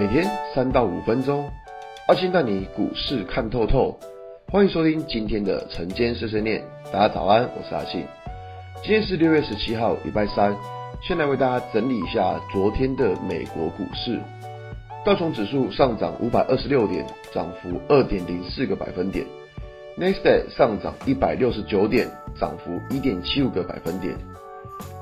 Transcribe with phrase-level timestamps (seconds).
[0.00, 0.24] 每天
[0.54, 1.46] 三到五分钟，
[2.08, 3.94] 阿信带你股市看透透。
[4.50, 8.06] 欢迎收听今天的晨间碎碎念，大家早安，我是阿信。
[8.82, 10.56] 今天是六月十七号，礼拜三。
[11.06, 14.18] 先来为大家整理一下昨天的美国股市。
[15.04, 19.26] 道琼指数上涨五百二十六点，涨幅二点零四个百分点。
[19.98, 22.08] 纳斯达克上涨一百六十九点，
[22.40, 24.16] 涨幅一点七五个百分点。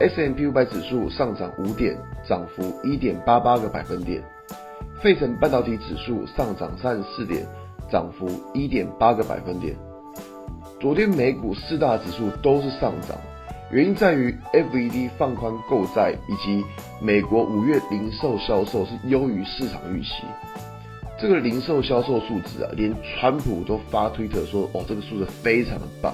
[0.01, 1.97] S&P 五百指数上涨五点，
[2.29, 4.21] 涨幅一点八八个百分点。
[5.01, 7.47] 费城半导体指数上涨三十四点，
[7.91, 9.77] 涨幅一点八个百分点。
[10.81, 13.17] 昨天美股四大指数都是上涨。
[13.71, 16.65] 原因在于 FED 放宽购债，以及
[17.01, 20.09] 美国五月零售销售是优于市场预期。
[21.21, 26.13] 这个零售销售数字啊，连川普都发推特说：“哦，这个数字非常的棒。”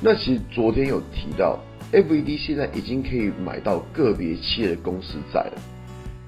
[0.00, 1.58] 那其实昨天有提到
[1.92, 5.52] ，FED 现在已经可以买到个别企业的公司债了。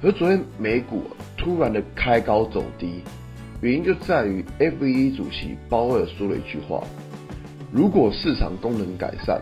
[0.02, 1.04] 而昨天美股
[1.36, 3.02] 突然的开高走低，
[3.60, 6.82] 原因就在于 FED 主席鲍尔说了一句话
[7.72, 9.40] ：“如果市场功能改善。”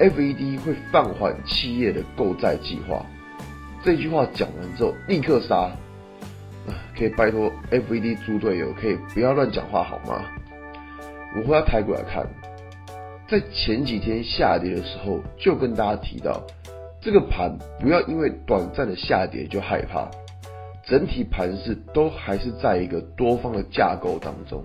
[0.00, 3.04] FED 会放缓企业的购债计划。
[3.84, 5.70] 这句话讲完之后，立刻杀。
[6.96, 10.24] 可以拜托 FED 猪队友，可以不要乱讲话好吗？
[11.36, 12.26] 我回到台股来看，
[13.28, 16.42] 在前几天下跌的时候，就跟大家提到，
[17.02, 20.10] 这个盘不要因为短暂的下跌就害怕，
[20.84, 24.62] 整体盘势都还是在一个多方的架构当中。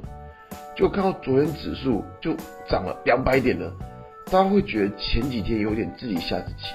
[0.76, 2.34] 就看到昨天指数就
[2.70, 3.72] 涨了两百点了。
[4.26, 6.66] 大家会觉得前几天有点自己吓自己，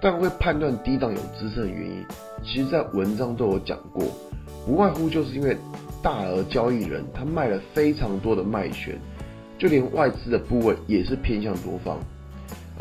[0.00, 2.04] 但会判断低档有支撑的原因，
[2.42, 4.04] 其实在文章都有讲过，
[4.66, 5.56] 不外乎就是因为
[6.02, 8.98] 大额交易人他卖了非常多的卖权，
[9.56, 11.98] 就连外资的部位也是偏向多方，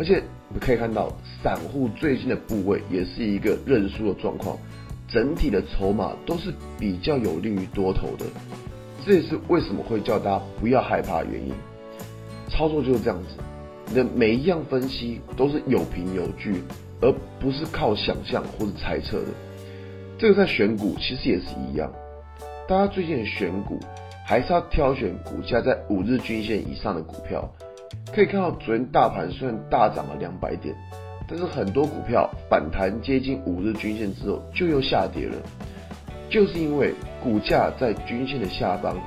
[0.01, 0.15] 而且
[0.47, 4.57] 我们可以看到散户最近的部位也是一个认输的状况，
[5.07, 8.25] 整体的筹码都是比较有利于多头的，
[9.05, 11.53] 这也是为什么会叫大家不要害怕的原因，
[12.49, 13.43] 操作就是这样子。
[13.89, 16.63] 你的每一样分析都是有凭有据，
[16.99, 19.27] 而不是靠想象或者猜测的。
[20.17, 21.93] 这个在选股其实也是一样。
[22.67, 23.77] 大家最近的选股
[24.25, 27.47] 还是要挑选股价在五日均线以上的股票。
[28.13, 30.75] 可以看到，昨天大盘虽然大涨了两百点，
[31.27, 35.35] 但是很多股票反弹接近五日均线之后就又下跌了，
[36.29, 38.97] 就是因为股价在均线的下方，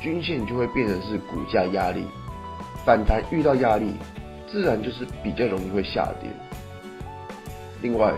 [0.00, 2.04] 均线就会变成是股价压力，
[2.86, 3.92] 反弹遇到压力。
[4.46, 6.30] 自然就是比较容易会下跌。
[7.82, 8.14] 另外，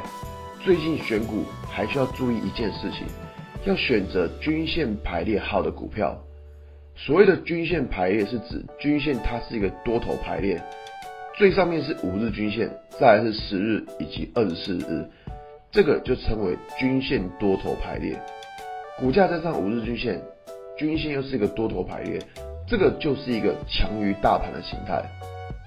[0.62, 3.06] 最近选股还需要注意一件事情，
[3.64, 6.14] 要选择均线排列好的股票。
[6.96, 10.60] 所谓的均线排列是指均线它是一个多头排列，
[11.36, 15.06] 最上面是五日均线，再来是十日以及二十四日，
[15.70, 18.18] 这个就称为均线多头排列。
[18.98, 20.20] 股价再上五日均线，
[20.78, 22.18] 均线又是一个多头排列，
[22.66, 25.04] 这个就是一个强于大盘的形态。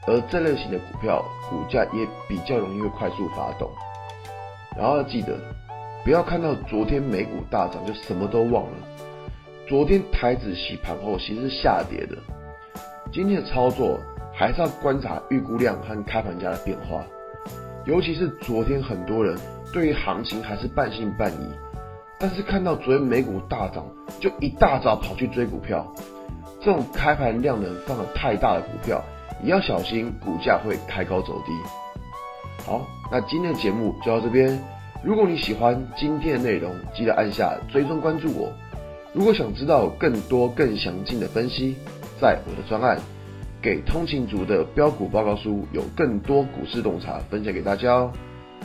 [0.07, 3.69] 而这类型的股票，股价也比较容易会快速发动。
[4.75, 5.37] 然后要记得，
[6.03, 8.71] 不要看到昨天美股大涨就什么都忘了。
[9.69, 12.17] 昨天台指洗盘后其实是下跌的。
[13.13, 13.99] 今天的操作
[14.33, 17.05] 还是要观察预估量和开盘价的变化。
[17.85, 19.37] 尤其是昨天很多人
[19.71, 21.51] 对于行情还是半信半疑，
[22.17, 23.85] 但是看到昨天美股大涨，
[24.19, 25.85] 就一大早跑去追股票。
[26.59, 28.99] 这种开盘量能放得太大的股票。
[29.43, 31.51] 也要小心，股价会开高走低。
[32.65, 34.59] 好，那今天的节目就到这边。
[35.03, 38.51] 如果你喜欢今天的内容，记得按下追踪关注我。
[39.13, 41.75] 如果想知道更多更详尽的分析，
[42.21, 42.97] 在我的专案
[43.61, 48.13] 《给通勤族的标股报告书》有更多股市洞察分享给大家哦。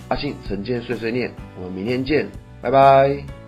[0.09, 2.29] 阿信晨间碎碎念，我们明天见，
[2.61, 3.44] 拜拜。